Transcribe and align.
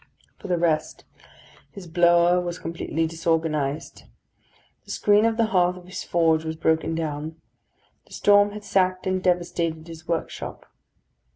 For 0.39 0.47
the 0.47 0.57
rest, 0.57 1.05
his 1.69 1.85
blower 1.85 2.41
was 2.43 2.57
completely 2.57 3.05
disorganised. 3.05 4.05
The 4.85 4.89
screen 4.89 5.25
of 5.25 5.37
the 5.37 5.45
hearth 5.53 5.77
of 5.77 5.85
his 5.85 6.03
forge 6.03 6.43
was 6.43 6.55
broken 6.55 6.95
down; 6.95 7.39
the 8.07 8.13
storm 8.13 8.49
had 8.49 8.63
sacked 8.63 9.05
and 9.05 9.21
devastated 9.21 9.87
his 9.87 10.07
workshop. 10.07 10.65